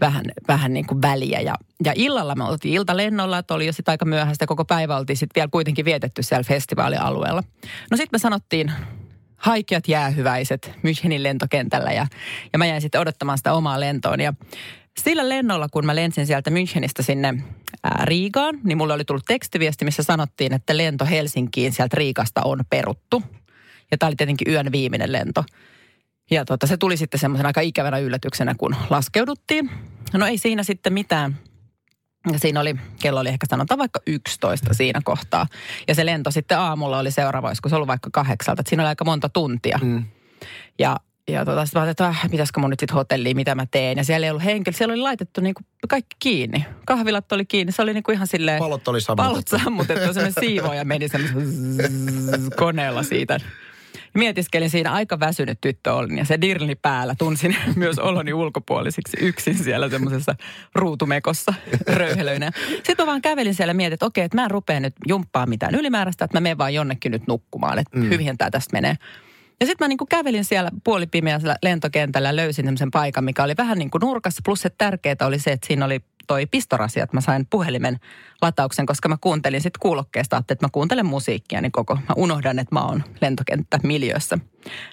vähän, 0.00 0.24
vähän 0.48 0.74
niin 0.74 0.86
kuin 0.86 1.02
väliä. 1.02 1.40
Ja, 1.40 1.54
ja 1.84 1.92
illalla 1.96 2.34
me 2.34 2.44
oltiin 2.44 2.74
iltalennolla, 2.74 3.38
että 3.38 3.54
oli 3.54 3.66
jo 3.66 3.72
sitten 3.72 3.92
aika 3.92 4.04
myöhäistä. 4.04 4.46
Koko 4.46 4.64
päivä 4.64 4.96
oltiin 4.96 5.16
sitten 5.16 5.40
vielä 5.40 5.48
kuitenkin 5.52 5.84
vietetty 5.84 6.22
siellä 6.22 6.42
festivaalialueella. 6.42 7.42
No 7.90 7.96
sitten 7.96 8.08
me 8.12 8.18
sanottiin 8.18 8.72
haikeat 9.36 9.88
jäähyväiset 9.88 10.72
Münchenin 10.76 11.22
lentokentällä 11.22 11.92
ja, 11.92 12.06
ja 12.52 12.58
mä 12.58 12.66
jäin 12.66 12.80
sitten 12.80 13.00
odottamaan 13.00 13.38
sitä 13.38 13.52
omaa 13.52 13.80
lentoon. 13.80 14.20
Ja 14.20 14.32
sillä 15.00 15.28
lennolla, 15.28 15.68
kun 15.68 15.86
mä 15.86 15.94
lensin 15.94 16.26
sieltä 16.26 16.50
Münchenistä 16.50 17.02
sinne 17.02 17.34
ää, 17.84 18.04
Riigaan, 18.04 18.58
niin 18.64 18.78
mulle 18.78 18.94
oli 18.94 19.04
tullut 19.04 19.24
tekstiviesti, 19.26 19.84
missä 19.84 20.02
sanottiin, 20.02 20.54
että 20.54 20.76
lento 20.76 21.06
Helsinkiin 21.06 21.72
sieltä 21.72 21.96
Riikasta 21.96 22.40
on 22.44 22.60
peruttu. 22.70 23.22
Ja 23.90 23.98
tämä 23.98 24.08
oli 24.08 24.16
tietenkin 24.16 24.52
yön 24.52 24.72
viimeinen 24.72 25.12
lento. 25.12 25.44
Ja 26.30 26.44
tota, 26.44 26.66
se 26.66 26.76
tuli 26.76 26.96
sitten 26.96 27.20
semmoisen 27.20 27.46
aika 27.46 27.60
ikävänä 27.60 27.98
yllätyksenä, 27.98 28.54
kun 28.58 28.76
laskeuduttiin. 28.90 29.70
No 30.12 30.26
ei 30.26 30.38
siinä 30.38 30.62
sitten 30.62 30.92
mitään. 30.92 31.38
Ja 32.32 32.38
siinä 32.38 32.60
oli, 32.60 32.76
kello 33.02 33.20
oli 33.20 33.28
ehkä 33.28 33.46
sanotaan 33.50 33.78
vaikka 33.78 34.00
11 34.06 34.74
siinä 34.74 35.00
kohtaa. 35.04 35.46
Ja 35.88 35.94
se 35.94 36.06
lento 36.06 36.30
sitten 36.30 36.58
aamulla 36.58 36.98
oli 36.98 37.10
seuraava, 37.10 37.48
olisiko 37.48 37.68
se 37.68 37.74
ollut 37.74 37.88
vaikka 37.88 38.10
kahdeksalta. 38.12 38.60
Että 38.60 38.70
siinä 38.70 38.82
oli 38.82 38.88
aika 38.88 39.04
monta 39.04 39.28
tuntia. 39.28 39.78
Mm. 39.82 40.04
Ja, 40.78 40.96
ja 41.28 41.44
tota, 41.44 41.66
sitten 41.66 41.82
mä 41.82 41.90
että 41.90 42.06
äh, 42.06 42.30
pitäisikö 42.30 42.60
mun 42.60 42.70
nyt 42.70 42.80
sitten 42.80 42.94
hotelliin, 42.94 43.36
mitä 43.36 43.54
mä 43.54 43.66
teen. 43.70 43.98
Ja 43.98 44.04
siellä 44.04 44.26
ei 44.26 44.30
ollut 44.30 44.44
henkilö, 44.44 44.76
siellä 44.76 44.92
oli 44.92 45.00
laitettu 45.00 45.40
niinku 45.40 45.62
kaikki 45.88 46.16
kiinni. 46.18 46.64
Kahvilat 46.86 47.32
oli 47.32 47.44
kiinni, 47.44 47.72
se 47.72 47.82
oli 47.82 47.94
niinku 47.94 48.12
ihan 48.12 48.26
silleen... 48.26 48.58
Palot 48.58 48.88
oli 48.88 49.00
sammutettu. 49.00 49.32
Palot 49.32 49.62
sammutettu, 49.64 50.14
semmoinen 50.14 50.32
siivoja 50.40 50.84
meni 50.84 51.08
semmoisen 51.08 51.46
koneella 52.56 53.02
siitä 53.02 53.40
mietiskelin 54.14 54.70
siinä 54.70 54.92
aika 54.92 55.20
väsynyt 55.20 55.60
tyttö 55.60 55.94
olin 55.94 56.18
ja 56.18 56.24
se 56.24 56.40
dirni 56.40 56.74
päällä 56.74 57.14
tunsin 57.18 57.56
myös 57.76 57.98
oloni 57.98 58.32
ulkopuolisiksi 58.32 59.16
yksin 59.20 59.58
siellä 59.58 59.88
semmoisessa 59.88 60.34
ruutumekossa 60.74 61.54
röyhelöinä. 61.98 62.50
Sitten 62.74 62.96
mä 62.98 63.06
vaan 63.06 63.22
kävelin 63.22 63.54
siellä 63.54 63.70
ja 63.70 63.74
mietin, 63.74 63.94
että 63.94 64.06
okei, 64.06 64.24
että 64.24 64.36
mä 64.36 64.44
en 64.44 64.50
rupea 64.50 64.80
nyt 64.80 64.94
jumppaa 65.08 65.46
mitään 65.46 65.74
ylimääräistä, 65.74 66.24
että 66.24 66.36
mä 66.36 66.40
menen 66.40 66.58
vaan 66.58 66.74
jonnekin 66.74 67.12
nyt 67.12 67.26
nukkumaan, 67.26 67.78
että 67.78 67.98
mm. 67.98 68.10
hyvin 68.10 68.38
tämä 68.38 68.50
tästä 68.50 68.72
menee. 68.72 68.96
Ja 69.60 69.66
sitten 69.66 69.84
mä 69.84 69.88
niin 69.88 70.08
kävelin 70.08 70.44
siellä 70.44 70.70
puolipimeällä 70.84 71.56
lentokentällä 71.62 72.28
ja 72.28 72.36
löysin 72.36 72.64
semmoisen 72.64 72.90
paikan, 72.90 73.24
mikä 73.24 73.44
oli 73.44 73.54
vähän 73.58 73.78
niin 73.78 73.90
kuin 73.90 74.00
nurkassa. 74.00 74.42
Plus 74.44 74.66
että 74.66 74.84
tärkeää 74.84 75.16
oli 75.22 75.38
se, 75.38 75.52
että 75.52 75.66
siinä 75.66 75.84
oli 75.84 76.00
toi 76.26 76.46
pistorasia, 76.46 77.04
että 77.04 77.16
mä 77.16 77.20
sain 77.20 77.46
puhelimen 77.50 77.96
latauksen, 78.42 78.86
koska 78.86 79.08
mä 79.08 79.16
kuuntelin 79.20 79.60
sitten 79.60 79.80
kuulokkeesta, 79.80 80.36
että 80.36 80.66
mä 80.66 80.68
kuuntelen 80.72 81.06
musiikkia, 81.06 81.60
niin 81.60 81.72
koko 81.72 81.94
mä 81.94 82.14
unohdan, 82.16 82.58
että 82.58 82.74
mä 82.74 82.84
oon 82.84 83.04
lentokenttä 83.20 83.78
miljössä. 83.82 84.38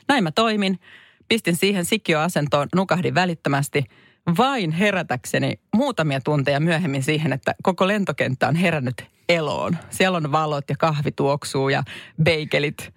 Näin 0.08 0.24
mä 0.24 0.32
toimin, 0.32 0.80
pistin 1.28 1.56
siihen 1.56 1.86
sikioasentoon, 1.86 2.68
nukahdin 2.76 3.16
välittömästi, 3.16 3.86
vain 4.38 4.72
herätäkseni 4.72 5.60
muutamia 5.76 6.22
tunteja 6.22 6.60
myöhemmin 6.60 7.04
siihen, 7.04 7.34
että 7.34 7.56
koko 7.64 7.88
lentokenttä 7.88 8.48
on 8.48 8.56
herännyt 8.56 9.06
eloon. 9.30 9.78
Siellä 9.90 10.18
on 10.18 10.32
valot 10.32 10.70
ja 10.70 10.76
kahvi 10.78 11.12
tuoksuu 11.12 11.70
ja 11.70 11.84
beikelit 12.24 12.94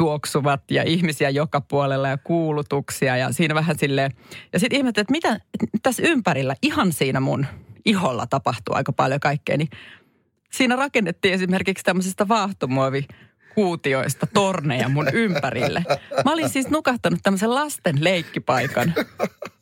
tuoksuvat 0.00 0.70
ja 0.70 0.82
ihmisiä 0.82 1.30
joka 1.30 1.60
puolella 1.60 2.08
ja 2.08 2.18
kuulutuksia 2.18 3.16
ja 3.16 3.32
siinä 3.32 3.54
vähän 3.54 3.78
silleen. 3.78 4.12
Ja 4.52 4.58
sitten 4.58 4.76
ihmettelin, 4.76 5.02
että 5.02 5.12
mitä 5.12 5.40
tässä 5.82 6.02
ympärillä, 6.06 6.54
ihan 6.62 6.92
siinä 6.92 7.20
mun 7.20 7.46
iholla 7.84 8.26
tapahtuu 8.26 8.74
aika 8.74 8.92
paljon 8.92 9.20
kaikkea, 9.20 9.56
niin 9.56 9.68
siinä 10.52 10.76
rakennettiin 10.76 11.34
esimerkiksi 11.34 11.84
tämmöisestä 11.84 12.28
vaahtomuovi 12.28 13.06
kuutioista 13.54 14.26
torneja 14.26 14.88
mun 14.88 15.08
ympärille. 15.12 15.84
Mä 16.24 16.32
olin 16.32 16.48
siis 16.48 16.70
nukahtanut 16.70 17.20
tämmöisen 17.22 17.54
lasten 17.54 18.04
leikkipaikan 18.04 18.94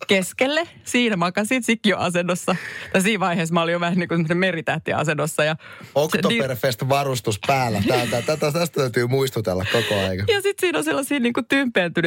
keskelle. 0.09 0.69
Siinä 0.85 1.17
makasin 1.17 1.63
sikio-asennossa. 1.63 2.57
Tai 2.93 3.03
siinä 3.03 3.21
vaiheessa 3.21 3.55
mä 3.55 3.63
olin 3.63 3.73
jo 3.73 3.81
vähän 3.81 3.99
niin 3.99 4.09
kuin 4.09 4.39
meritähtiasennossa. 4.39 5.45
Ja 5.45 5.57
Oktoberfest 5.95 6.89
varustus 6.89 7.41
päällä. 7.47 7.83
Täältä, 7.89 8.23
tätä, 8.23 8.53
tästä 8.53 8.81
täytyy 8.81 9.07
muistutella 9.07 9.65
koko 9.73 9.95
ajan. 9.95 10.27
Ja 10.29 10.43
sitten 10.43 10.61
siinä 10.61 10.79
on 10.79 10.85
sellaisia 10.85 11.21
niin 11.21 11.33
kuin 11.33 11.47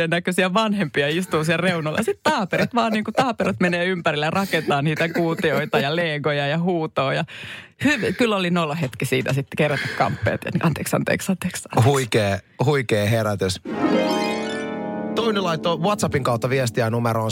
näköisiä 0.08 0.54
vanhempia 0.54 1.08
istuu 1.08 1.44
siellä 1.44 1.62
reunalla. 1.62 1.98
Sitten 1.98 2.34
taaperit 2.34 2.76
vaan 2.76 2.94
niin 2.94 3.04
kuin 3.04 3.16
taaperit 3.16 3.60
menee 3.60 3.86
ympärille 3.86 4.26
ja 4.26 4.32
rakentaa 4.32 4.82
niitä 4.82 5.10
kuutioita 5.10 5.80
ja 5.80 5.96
legoja 5.96 6.48
ja 6.48 6.60
huutoa. 6.60 7.14
Ja 7.14 7.26
Hyvin, 7.84 8.16
kyllä 8.16 8.36
oli 8.36 8.50
nolla 8.50 8.76
hetki 8.76 9.06
siitä 9.06 9.34
sitten 9.34 9.58
kerätä 9.58 9.88
kamppeet. 9.98 10.42
Anteeksi, 10.64 10.96
anteeksi, 10.96 11.32
anteeksi. 11.32 11.70
Huikea, 11.86 12.40
huikea 12.66 13.06
herätys. 13.06 13.62
Toinen 15.16 15.44
laittoi 15.44 15.80
WhatsAppin 15.80 16.24
kautta 16.24 16.50
viestiä 16.50 16.90
numeroon 16.90 17.32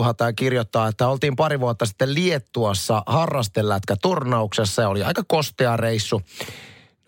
1806000 0.00 0.24
ja 0.24 0.32
kirjoittaa, 0.32 0.88
että 0.88 1.08
oltiin 1.08 1.36
pari 1.36 1.60
vuotta 1.60 1.86
sitten 1.86 2.14
Liettuassa 2.14 3.02
harrastelätkä 3.06 3.96
turnauksessa 4.02 4.82
ja 4.82 4.88
oli 4.88 5.02
aika 5.02 5.22
kostea 5.28 5.76
reissu. 5.76 6.22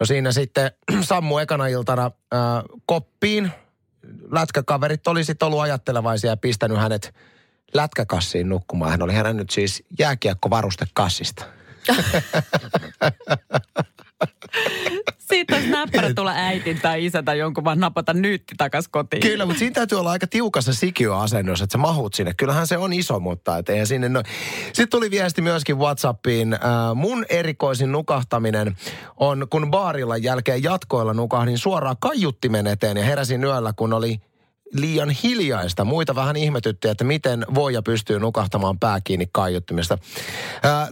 No 0.00 0.06
siinä 0.06 0.32
sitten 0.32 0.70
sammu 1.00 1.38
ekana 1.38 1.66
iltana 1.66 2.04
äh, 2.04 2.10
koppiin. 2.86 3.50
Lätkäkaverit 4.30 5.08
oli 5.08 5.24
sitten 5.24 5.46
ollut 5.46 5.60
ajattelevaisia 5.60 6.30
ja 6.30 6.36
pistänyt 6.36 6.78
hänet 6.78 7.14
lätkäkassiin 7.74 8.48
nukkumaan. 8.48 8.90
Hän 8.90 9.02
oli 9.02 9.14
herännyt 9.14 9.50
siis 9.50 9.84
jääkiekkovarustekassista. 9.98 11.44
Siitä 15.28 15.54
olisi 15.54 15.68
näppärä 15.68 16.14
tulla 16.14 16.32
äitin 16.34 16.80
tai 16.80 17.04
isä 17.04 17.22
tai 17.22 17.38
jonkun 17.38 17.64
vaan 17.64 17.80
napata 17.80 18.14
nyytti 18.14 18.54
takas 18.58 18.88
kotiin. 18.88 19.22
Kyllä, 19.22 19.46
mutta 19.46 19.58
siinä 19.58 19.74
täytyy 19.74 19.98
olla 19.98 20.10
aika 20.10 20.26
tiukassa 20.26 20.72
sikiöasennossa, 20.72 21.64
että 21.64 21.72
sä 21.72 21.78
mahut 21.78 22.14
sinne. 22.14 22.34
Kyllähän 22.34 22.66
se 22.66 22.78
on 22.78 22.92
iso, 22.92 23.20
mutta 23.20 23.58
et 23.58 23.68
eihän 23.68 23.86
sinne 23.86 24.08
no. 24.08 24.22
Sitten 24.66 24.88
tuli 24.88 25.10
viesti 25.10 25.42
myöskin 25.42 25.78
Whatsappiin. 25.78 26.52
Äh, 26.52 26.60
mun 26.94 27.26
erikoisin 27.28 27.92
nukahtaminen 27.92 28.76
on, 29.16 29.46
kun 29.50 29.70
baarilla 29.70 30.16
jälkeen 30.16 30.62
jatkoilla 30.62 31.14
nukahdin 31.14 31.58
suoraan 31.58 31.96
kaiuttimen 32.00 32.66
eteen 32.66 32.96
ja 32.96 33.04
heräsin 33.04 33.44
yöllä, 33.44 33.72
kun 33.76 33.92
oli 33.92 34.20
liian 34.72 35.10
hiljaista. 35.10 35.84
Muita 35.84 36.14
vähän 36.14 36.36
ihmetytti, 36.36 36.88
että 36.88 37.04
miten 37.04 37.46
voi 37.54 37.74
ja 37.74 37.82
pystyy 37.82 38.20
nukahtamaan 38.20 38.78
pää 38.78 39.00
kiinni 39.00 39.28
kaiuttimesta. 39.32 39.98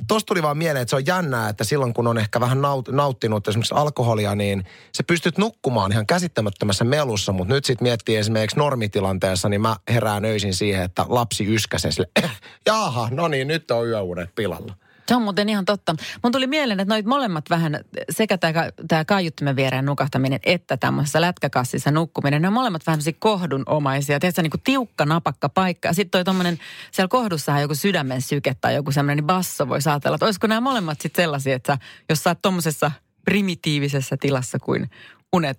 Tuosta 0.08 0.26
tuli 0.26 0.42
vaan 0.42 0.58
mieleen, 0.58 0.82
että 0.82 0.90
se 0.90 0.96
on 0.96 1.06
jännää, 1.06 1.48
että 1.48 1.64
silloin 1.64 1.94
kun 1.94 2.06
on 2.06 2.18
ehkä 2.18 2.40
vähän 2.40 2.62
naut, 2.62 2.88
nauttinut 2.88 3.48
esimerkiksi 3.48 3.74
alkoholia, 3.74 4.34
niin 4.34 4.64
se 4.92 5.02
pystyt 5.02 5.38
nukkumaan 5.38 5.92
ihan 5.92 6.06
käsittämättömässä 6.06 6.84
melussa, 6.84 7.32
mutta 7.32 7.54
nyt 7.54 7.64
sitten 7.64 7.84
miettii 7.84 8.16
esimerkiksi 8.16 8.58
normitilanteessa, 8.58 9.48
niin 9.48 9.60
mä 9.60 9.76
herään 9.88 10.24
öisin 10.24 10.54
siihen, 10.54 10.82
että 10.82 11.04
lapsi 11.08 11.54
yskäsee 11.54 11.92
sille, 11.92 12.08
jaha, 12.66 13.08
no 13.10 13.28
niin, 13.28 13.48
nyt 13.48 13.70
on 13.70 13.88
yöunet 13.88 14.34
pilalla. 14.34 14.85
Se 15.08 15.14
on 15.14 15.22
muuten 15.22 15.48
ihan 15.48 15.64
totta. 15.64 15.94
Mun 16.22 16.32
tuli 16.32 16.46
mieleen, 16.46 16.80
että 16.80 16.94
noit 16.94 17.06
molemmat 17.06 17.50
vähän, 17.50 17.80
sekä 18.10 18.38
tämä, 18.38 18.70
tämä 18.88 19.04
kaiuttimen 19.04 19.56
viereen 19.56 19.84
nukahtaminen 19.84 20.40
että 20.42 20.76
tämmöisessä 20.76 21.20
lätkäkassissa 21.20 21.90
nukkuminen, 21.90 22.42
ne 22.42 22.48
on 22.48 22.54
molemmat 22.54 22.86
vähän 22.86 23.00
kohdunomaisia. 23.18 24.20
Tiedätkö, 24.20 24.42
niin 24.42 24.50
kuin 24.50 24.62
tiukka 24.64 25.04
napakka 25.04 25.48
paikka. 25.48 25.92
Sitten 25.92 26.10
toi 26.10 26.24
tommonen, 26.24 26.58
siellä 26.92 27.08
kohdussahan 27.08 27.62
joku 27.62 27.74
sydämen 27.74 28.22
syke 28.22 28.56
tai 28.60 28.74
joku 28.74 28.92
semmoinen 28.92 29.16
niin 29.16 29.26
basso 29.26 29.68
voi 29.68 29.78
ajatella, 29.86 30.14
että 30.14 30.24
olisiko 30.24 30.46
nämä 30.46 30.60
molemmat 30.60 31.00
sitten 31.00 31.22
sellaisia, 31.22 31.56
että 31.56 31.78
jos 32.08 32.22
sä 32.22 32.30
oot 32.30 32.42
tuommoisessa 32.42 32.90
primitiivisessä 33.24 34.16
tilassa 34.20 34.58
kuin 34.58 34.90
unet, 35.36 35.58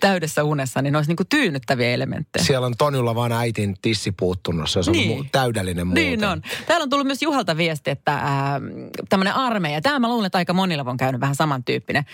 täydessä 0.00 0.44
unessa, 0.44 0.82
niin 0.82 0.92
ne 0.92 0.98
olisi 0.98 1.10
niin 1.10 1.16
kuin 1.16 1.26
tyynnyttäviä 1.28 1.90
elementtejä. 1.90 2.44
Siellä 2.44 2.66
on 2.66 2.74
Tonjulla 2.78 3.14
vaan 3.14 3.32
äitin 3.32 3.76
tissi 3.82 4.12
puuttunut, 4.12 4.70
se 4.70 4.78
on 4.78 4.84
niin. 4.92 5.28
täydellinen 5.32 5.86
muuten. 5.86 6.04
Niin 6.04 6.24
on. 6.24 6.42
Täällä 6.66 6.82
on 6.82 6.90
tullut 6.90 7.06
myös 7.06 7.22
Juhalta 7.22 7.56
viesti, 7.56 7.90
että 7.90 8.14
äh, 8.14 8.22
tämmöinen 9.08 9.34
armeija, 9.34 9.80
tämä 9.80 9.98
mä 9.98 10.08
luulen, 10.08 10.26
että 10.26 10.38
aika 10.38 10.52
monilla 10.52 10.84
on 10.86 10.96
käynyt 10.96 11.20
vähän 11.20 11.34
samantyyppinen, 11.34 12.04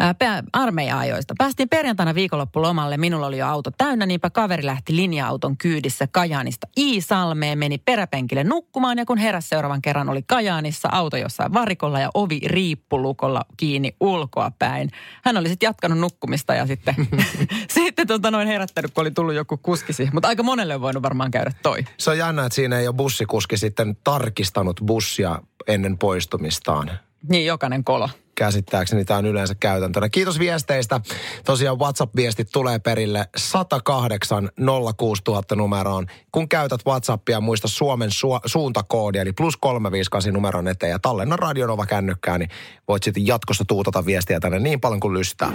äh, 0.00 0.44
armeija-ajoista. 0.52 1.34
Päästiin 1.38 1.68
perjantaina 1.68 2.14
viikonloppulomalle, 2.14 2.96
minulla 2.96 3.26
oli 3.26 3.38
jo 3.38 3.46
auto 3.46 3.70
täynnä, 3.78 4.06
niinpä 4.06 4.30
kaveri 4.30 4.66
lähti 4.66 4.96
linja-auton 4.96 5.56
kyydissä 5.56 6.06
Kajaanista 6.12 6.66
Iisalmeen, 6.78 7.58
meni 7.58 7.78
peräpenkille 7.78 8.44
nukkumaan 8.44 8.98
ja 8.98 9.04
kun 9.04 9.18
heräsi 9.18 9.48
seuraavan 9.48 9.82
kerran 9.82 10.08
oli 10.08 10.22
Kajaanissa, 10.22 10.88
auto 10.92 11.16
jossain 11.16 11.52
varikolla 11.52 12.00
ja 12.00 12.10
ovi 12.14 12.40
riippulukolla 12.46 13.44
kiinni 13.56 13.96
ulkoa 14.00 14.52
päin. 14.58 14.90
Hän 15.24 15.36
oli 15.36 15.48
sitten 15.48 15.66
jatkanut 15.66 15.98
nukkumista 15.98 16.47
ja 16.54 16.66
sitten, 16.66 16.94
sitten 17.74 18.06
tota 18.06 18.30
noin 18.30 18.48
herättänyt, 18.48 18.90
kun 18.94 19.02
oli 19.02 19.10
tullut 19.10 19.34
joku 19.34 19.56
kuski 19.56 19.92
siihen. 19.92 20.14
Mutta 20.14 20.28
aika 20.28 20.42
monelle 20.42 20.74
on 20.74 20.80
voinut 20.80 21.02
varmaan 21.02 21.30
käydä 21.30 21.52
toi. 21.62 21.84
Se 21.96 22.10
on 22.10 22.18
jännä, 22.18 22.44
että 22.44 22.54
siinä 22.54 22.78
ei 22.78 22.88
ole 22.88 22.96
bussikuski 22.96 23.56
sitten 23.56 23.96
tarkistanut 24.04 24.80
bussia 24.86 25.42
ennen 25.66 25.98
poistumistaan. 25.98 26.90
Niin, 27.28 27.46
jokainen 27.46 27.84
kolo. 27.84 28.08
Käsittääkseni 28.34 29.04
tämä 29.04 29.18
on 29.18 29.26
yleensä 29.26 29.54
käytäntönä. 29.54 30.08
Kiitos 30.08 30.38
viesteistä. 30.38 31.00
Tosiaan 31.44 31.78
WhatsApp-viestit 31.78 32.48
tulee 32.52 32.78
perille 32.78 33.28
108 33.36 34.50
06000 34.96 35.56
numeroon. 35.56 36.06
Kun 36.32 36.48
käytät 36.48 36.86
WhatsAppia, 36.86 37.40
muista 37.40 37.68
Suomen 37.68 38.10
su- 38.10 38.40
suuntakoodia, 38.46 39.22
eli 39.22 39.32
plus 39.32 39.56
358 39.56 40.34
numeron 40.34 40.68
eteen 40.68 40.90
ja 40.90 40.98
tallenna 40.98 41.36
Radionova 41.36 41.86
kännykkää, 41.86 42.38
niin 42.38 42.50
voit 42.88 43.02
sitten 43.02 43.26
jatkossa 43.26 43.64
tuutata 43.68 44.06
viestiä 44.06 44.40
tänne 44.40 44.58
niin 44.58 44.80
paljon 44.80 45.00
kuin 45.00 45.14
lystää. 45.14 45.52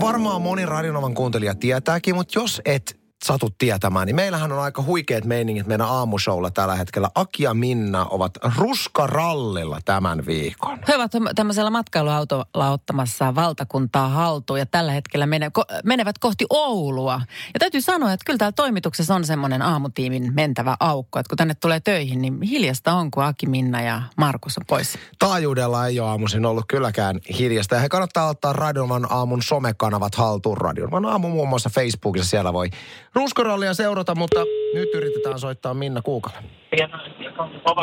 Varmaan 0.00 0.42
moni 0.42 0.66
Radionovan 0.66 1.14
kuuntelija 1.14 1.54
tietääkin, 1.54 2.14
mutta 2.14 2.38
jos 2.38 2.62
et 2.64 3.03
satut 3.24 3.58
tietämään, 3.58 4.06
niin 4.06 4.16
meillähän 4.16 4.52
on 4.52 4.58
aika 4.58 4.82
huikeat 4.82 5.24
meiningit 5.24 5.66
meidän 5.66 5.86
aamushowlla 5.86 6.50
tällä 6.50 6.74
hetkellä. 6.74 7.10
Aki 7.14 7.42
ja 7.42 7.54
Minna 7.54 8.04
ovat 8.04 8.32
ruskarallilla 8.58 9.78
tämän 9.84 10.26
viikon. 10.26 10.78
He 10.88 10.96
ovat 10.96 11.12
tämmöisellä 11.36 11.70
matkailuautolla 11.70 12.70
ottamassa 12.70 13.34
valtakuntaa 13.34 14.08
haltuun 14.08 14.58
ja 14.58 14.66
tällä 14.66 14.92
hetkellä 14.92 15.26
mene, 15.26 15.50
ko, 15.50 15.64
menevät 15.84 16.18
kohti 16.18 16.46
Oulua. 16.50 17.20
Ja 17.54 17.60
täytyy 17.60 17.80
sanoa, 17.80 18.12
että 18.12 18.24
kyllä 18.24 18.38
täällä 18.38 18.52
toimituksessa 18.52 19.14
on 19.14 19.24
semmoinen 19.24 19.62
aamutiimin 19.62 20.32
mentävä 20.34 20.76
aukko, 20.80 21.18
että 21.18 21.28
kun 21.28 21.36
tänne 21.36 21.54
tulee 21.54 21.80
töihin, 21.80 22.22
niin 22.22 22.42
hiljasta 22.42 22.92
on, 22.92 23.10
kun 23.10 23.24
Aki, 23.24 23.46
Minna 23.46 23.82
ja 23.82 24.02
Markus 24.16 24.58
on 24.58 24.64
pois. 24.66 24.98
Taajuudella 25.18 25.86
ei 25.86 26.00
ole 26.00 26.08
aamuisin 26.08 26.46
ollut 26.46 26.64
kylläkään 26.68 27.20
hiljasta. 27.38 27.74
Ja 27.74 27.80
he 27.80 27.88
kannattaa 27.88 28.28
ottaa 28.28 28.52
Radioman 28.52 29.06
aamun 29.10 29.42
somekanavat 29.42 30.14
haltuun. 30.14 30.56
Radioman 30.56 31.06
aamu 31.06 31.28
muun 31.28 31.48
muassa 31.48 31.70
Facebookissa 31.70 32.30
siellä 32.30 32.52
voi 32.52 32.70
ruskorallia 33.14 33.74
seurata, 33.74 34.14
mutta 34.14 34.40
nyt 34.74 34.88
yritetään 34.94 35.38
soittaa 35.38 35.74
Minna 35.74 36.02
Kuukalle. 36.02 36.38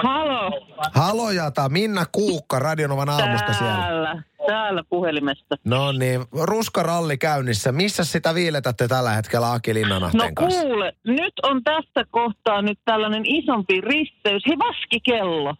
Halo. 0.04 0.68
Halo 0.94 1.32
Jata, 1.32 1.70
Minna 1.70 2.06
Kuukka 2.12 2.60
Radionovan 2.60 3.10
aamusta 3.10 3.54
siellä. 3.54 3.76
Täällä, 3.76 4.24
täällä 4.48 4.84
puhelimesta. 4.90 5.56
No 5.66 5.92
niin, 5.92 6.22
ruskaralli 6.44 7.18
käynnissä. 7.18 7.72
Missä 7.72 8.04
sitä 8.04 8.36
viiletätte 8.36 8.88
tällä 8.88 9.10
hetkellä 9.10 9.52
Aki 9.52 9.74
Linnanahteen 9.74 10.28
no, 10.28 10.32
kanssa? 10.36 10.62
kuule, 10.62 10.94
nyt 11.08 11.34
on 11.44 11.64
tässä 11.64 12.06
kohtaa 12.12 12.62
nyt 12.62 12.80
tällainen 12.86 13.24
isompi 13.26 13.82
risteys. 13.82 14.44
Hei, 14.48 14.58
vaskikello. 14.58 15.56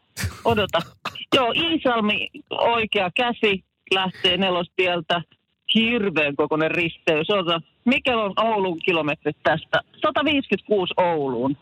Odota. 0.46 0.80
Joo, 1.36 1.54
Iisalmi 1.56 2.30
oikea 2.50 3.10
käsi 3.16 3.64
lähtee 3.94 4.38
nelostieltä 4.38 5.22
hirveän 5.76 6.36
kokoinen 6.36 6.72
risteys. 6.72 7.30
Ota, 7.30 7.62
mikä 7.86 8.18
on 8.18 8.34
Oulun 8.38 8.80
kilometrit 8.80 9.38
tästä? 9.44 9.82
156 10.02 10.94
Ouluun. 10.98 11.58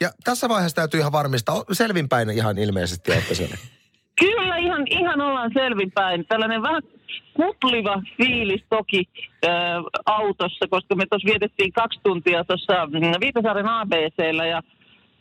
Ja 0.00 0.10
tässä 0.24 0.48
vaiheessa 0.48 0.76
täytyy 0.76 1.00
ihan 1.00 1.12
varmistaa, 1.12 1.64
selvinpäin 1.72 2.30
ihan 2.30 2.58
ilmeisesti 2.58 3.12
olette 3.12 3.34
siellä. 3.34 3.56
Kyllä, 4.20 4.56
ihan, 4.56 4.86
ihan 4.90 5.20
ollaan 5.20 5.50
selvinpäin. 5.54 6.26
Tällainen 6.26 6.62
vähän 6.62 6.82
kupliva 7.34 8.02
fiilis 8.16 8.64
toki 8.70 9.04
äh, 9.44 9.50
autossa, 10.06 10.66
koska 10.70 10.94
me 10.94 11.06
tuossa 11.10 11.26
vietettiin 11.26 11.72
kaksi 11.72 12.00
tuntia 12.02 12.44
tuossa 12.44 12.86
mm, 12.86 13.20
Viitasaaren 13.20 13.68
ABCllä 13.68 14.46
ja 14.46 14.62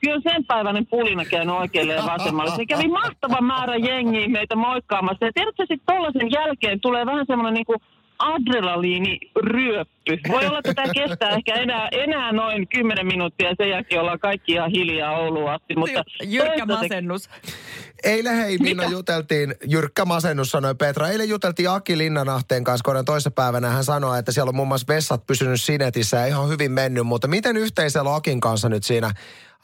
kyllä 0.01 0.21
sen 0.23 0.45
päiväinen 0.45 0.87
pulina 0.87 1.25
käynyt 1.25 1.55
oikealle 1.55 1.93
ja 1.93 2.05
vasemmalle. 2.05 2.55
Se 2.55 2.65
kävi 2.65 2.87
mahtava 2.87 3.41
määrä 3.41 3.75
jengiä 3.75 4.27
meitä 4.27 4.55
moikkaamassa. 4.55 5.25
Ja 5.25 5.31
tiedätkö, 5.33 5.63
sitten 5.63 5.95
tollaisen 5.95 6.31
jälkeen 6.31 6.81
tulee 6.81 7.05
vähän 7.05 7.25
semmoinen 7.27 7.53
niinku 7.53 7.75
adrenaliiniryöppy. 8.19 10.17
Voi 10.29 10.45
olla, 10.45 10.59
että 10.59 10.73
tämä 10.73 10.93
kestää 10.93 11.29
ehkä 11.29 11.55
enää, 11.55 11.89
enää 11.91 12.31
noin 12.31 12.67
10 12.67 13.05
minuuttia 13.07 13.49
ja 13.49 13.55
sen 13.57 13.69
jälkeen 13.69 14.01
ollaan 14.01 14.19
kaikki 14.19 14.51
ihan 14.51 14.71
hiljaa 14.71 15.19
Ouluun 15.19 15.51
asti. 15.51 15.75
Mutta 15.75 16.03
Jyrkkä 16.23 16.65
masennus. 16.65 17.29
Eilen 18.03 18.35
hei 18.35 18.57
Minna 18.57 18.83
Mikä? 18.83 18.95
juteltiin, 18.95 19.55
jyrkkä 19.67 20.05
masennus 20.05 20.51
sanoi 20.51 20.75
Petra, 20.75 21.07
eilen 21.07 21.29
juteltiin 21.29 21.69
Aki 21.69 21.97
Linnanahteen 21.97 22.63
kanssa, 22.63 22.83
kun 22.83 23.05
toisessa 23.05 23.31
päivänä 23.31 23.69
hän 23.69 23.83
sanoi, 23.83 24.19
että 24.19 24.31
siellä 24.31 24.49
on 24.49 24.55
muun 24.55 24.67
muassa 24.67 24.93
vessat 24.93 25.27
pysynyt 25.27 25.61
sinetissä 25.61 26.17
ja 26.17 26.25
ihan 26.25 26.49
hyvin 26.49 26.71
mennyt, 26.71 27.07
mutta 27.07 27.27
miten 27.27 27.57
yhteisellä 27.57 28.15
Akin 28.15 28.39
kanssa 28.39 28.69
nyt 28.69 28.83
siinä 28.83 29.11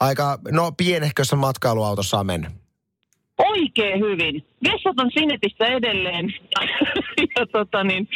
aika, 0.00 0.38
no 0.50 0.72
pienehkössä 0.76 1.36
matkailuautossa 1.36 2.18
on 2.18 2.26
mennyt? 2.26 2.50
Oikein 3.38 4.00
hyvin. 4.00 4.46
Vessat 4.64 5.00
on 5.00 5.10
Sinetissä 5.14 5.66
edelleen. 5.66 6.34
ja 7.38 7.46
tota 7.52 7.84
niin, 7.84 8.08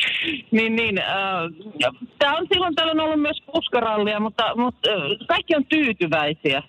niin, 0.50 0.76
niin 0.76 0.98
äh, 0.98 1.06
tämä 2.18 2.36
on 2.36 2.46
silloin 2.52 2.74
tällöin 2.74 3.00
ollut 3.00 3.20
myös 3.20 3.42
puskarallia, 3.52 4.20
mutta, 4.20 4.56
mutta 4.56 4.90
äh, 4.90 5.26
kaikki 5.28 5.56
on 5.56 5.64
tyytyväisiä. 5.66 6.62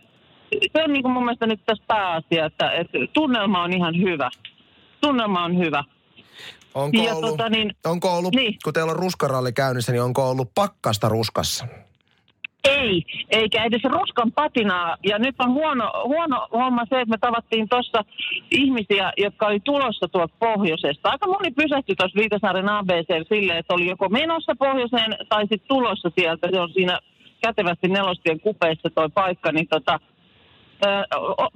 Se 0.52 0.84
on 0.84 0.94
niin 0.94 1.04
kuin 1.04 1.12
mun 1.12 1.26
mielestä 1.26 1.48
nyt 1.48 1.62
tässä 1.66 1.84
pääasia, 1.88 2.46
että, 2.46 2.72
että 2.72 2.98
tunnelma 3.14 3.64
on 3.64 3.74
ihan 3.74 4.02
hyvä. 4.02 4.30
Tunnelma 5.02 5.44
on 5.44 5.58
hyvä. 5.58 5.84
Onko 6.74 7.04
ja 7.04 7.16
ollut, 7.16 7.30
tota 7.30 7.50
niin, 7.50 7.76
onko 7.86 8.18
ollut 8.18 8.36
niin. 8.36 8.58
kun 8.64 8.74
teillä 8.74 8.92
on 8.92 9.00
ruskaralli 9.00 9.54
käynnissä, 9.54 9.92
niin 9.92 10.02
onko 10.02 10.30
ollut 10.30 10.52
pakkasta 10.56 11.10
ruskassa? 11.10 11.68
Ei, 12.64 13.04
eikä 13.30 13.64
edes 13.64 13.84
roskan 13.84 14.32
patinaa. 14.32 14.98
Ja 15.04 15.20
nyt 15.20 15.36
on 15.40 15.54
huono, 15.54 15.92
huono 16.04 16.48
homma 16.54 16.86
se, 16.90 17.02
että 17.02 17.12
me 17.12 17.18
tavattiin 17.18 17.70
tuossa 17.70 18.06
ihmisiä, 18.52 19.14
jotka 19.18 19.48
oli 19.48 19.60
tulossa 19.60 20.08
tuolta 20.08 20.34
pohjoisesta. 20.40 21.10
Aika 21.10 21.28
moni 21.28 21.52
pysähtyi 21.52 21.96
tuossa 21.96 22.20
Viitasaaren 22.20 22.70
ABC 22.70 23.28
silleen, 23.30 23.60
että 23.60 23.74
oli 23.74 23.88
joko 23.88 24.10
menossa 24.10 24.56
pohjoiseen 24.60 25.18
tai 25.30 25.42
sitten 25.42 25.68
tulossa 25.68 26.10
sieltä. 26.16 26.48
Se 26.52 26.60
on 26.60 26.74
siinä 26.74 27.00
kätevästi 27.42 27.88
nelostien 27.88 28.40
kupeessa 28.40 28.90
toi 28.96 29.10
paikka, 29.10 29.52
niin 29.52 29.68
tota, 29.68 30.00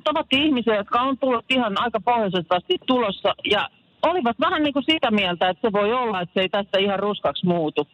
tavattiin 0.03 0.43
ihmisiä, 0.43 0.75
jotka 0.75 1.01
on 1.01 1.17
tullut 1.17 1.45
ihan 1.49 1.81
aika 1.81 1.99
pohjoisesta 1.99 2.55
asti 2.55 2.77
tulossa 2.85 3.35
ja 3.51 3.69
olivat 4.01 4.39
vähän 4.39 4.63
niin 4.63 4.73
kuin 4.73 4.85
sitä 4.85 5.11
mieltä, 5.11 5.49
että 5.49 5.67
se 5.67 5.73
voi 5.73 5.93
olla, 5.93 6.21
että 6.21 6.33
se 6.33 6.41
ei 6.41 6.49
tästä 6.49 6.79
ihan 6.79 6.99
ruskaksi 6.99 7.45
muutu. 7.45 7.87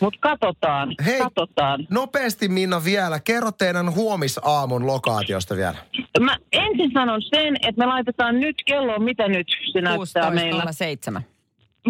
Mutta 0.00 0.18
katsotaan, 0.20 0.94
Hei, 1.06 1.18
katsotaan. 1.18 1.86
nopeasti 1.90 2.48
Minna 2.48 2.84
vielä. 2.84 3.20
Kerro 3.20 3.52
teidän 3.52 3.94
huomisaamun 3.94 4.86
lokaatiosta 4.86 5.56
vielä. 5.56 5.76
Mä 6.20 6.36
ensin 6.52 6.90
sanon 6.92 7.22
sen, 7.22 7.56
että 7.56 7.78
me 7.78 7.86
laitetaan 7.86 8.40
nyt 8.40 8.56
kello, 8.66 8.98
mitä 8.98 9.28
nyt 9.28 9.46
se 9.72 9.80
näyttää 9.80 10.30
meillä? 10.30 10.72
7. 10.72 11.22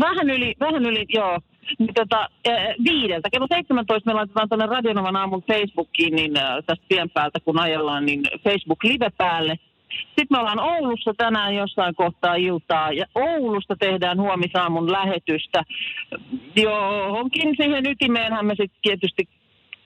Vähän 0.00 0.30
yli, 0.30 0.54
vähän 0.60 0.86
yli, 0.86 1.06
joo. 1.08 1.38
Niin 1.78 1.94
tota, 1.94 2.28
viideltä. 2.84 3.30
Kello 3.30 3.46
17 3.50 4.10
me 4.10 4.14
laitetaan 4.14 4.48
tuonne 4.48 4.66
Radionovan 4.66 5.16
aamun 5.16 5.42
Facebookiin, 5.42 6.14
niin 6.14 6.32
tästä 6.66 6.84
tien 6.88 7.10
päältä 7.10 7.40
kun 7.44 7.58
ajellaan, 7.58 8.06
niin 8.06 8.22
Facebook 8.44 8.84
live 8.84 9.10
päälle. 9.18 9.58
Sitten 9.90 10.26
me 10.30 10.38
ollaan 10.38 10.60
Oulussa 10.60 11.14
tänään 11.16 11.54
jossain 11.54 11.94
kohtaa 11.94 12.34
iltaa 12.34 12.92
ja 12.92 13.06
Oulusta 13.14 13.76
tehdään 13.76 14.20
huomisaamun 14.20 14.92
lähetystä. 14.92 15.64
Johonkin 16.56 17.54
siihen 17.56 17.86
ytimeenhän 17.86 18.46
me 18.46 18.54
sitten 18.54 18.78
tietysti, 18.82 19.28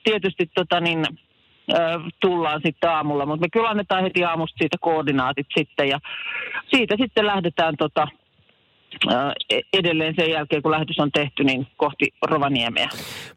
tietysti 0.03 0.49
tota 0.55 0.79
niin, 0.79 1.05
tullaan 2.21 2.61
sitten 2.65 2.89
aamulla, 2.89 3.25
mutta 3.25 3.41
me 3.41 3.47
kyllä 3.53 3.69
annetaan 3.69 4.03
heti 4.03 4.23
aamusta 4.23 4.57
siitä 4.57 4.77
koordinaatit 4.81 5.47
sitten 5.57 5.89
ja 5.89 5.99
siitä 6.75 6.95
sitten 6.99 7.25
lähdetään 7.25 7.77
tota, 7.77 8.07
edelleen 9.73 10.13
sen 10.15 10.31
jälkeen, 10.31 10.61
kun 10.61 10.71
lähetys 10.71 10.99
on 10.99 11.11
tehty, 11.11 11.43
niin 11.43 11.67
kohti 11.77 12.13
Rovaniemeä. 12.25 12.89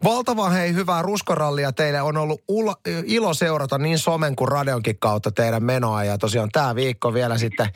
Valtava 0.05 0.51
hei, 0.51 0.75
hyvää 0.75 1.03
ruskorallia 1.03 1.73
teille. 1.73 2.03
On 2.03 2.17
ollut 2.17 2.41
ulo, 2.49 2.75
ilo 3.05 3.35
seurata 3.35 3.79
niin 3.79 3.99
somen 3.99 4.37
kuin 4.37 4.49
radionkin 4.49 4.99
kautta 4.99 5.31
teidän 5.33 5.65
menoa. 5.65 6.05
Ja 6.05 6.19
tosiaan 6.19 6.49
tämä 6.53 6.75
viikko 6.75 7.15
vielä 7.15 7.39
sitten 7.39 7.67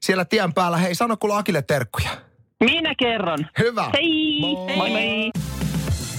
siellä 0.00 0.24
tien 0.24 0.54
päällä. 0.54 0.76
Hei, 0.76 0.94
sano 0.94 1.16
kuule 1.16 1.34
Akille 1.34 1.62
terkkuja. 1.62 2.10
Minä 2.64 2.94
kerron. 2.98 3.46
Hyvä. 3.58 3.90
Hei. 3.94 4.40
Moi. 4.40 4.76
moi, 4.76 4.90
moi. 4.90 5.30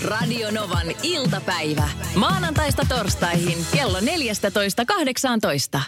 Radio 0.05 0.51
Novan 0.51 0.87
iltapäivä. 1.03 1.89
Maanantaista 2.15 2.83
torstaihin 2.89 3.57
kello 3.73 3.99
14.18. 3.99 5.81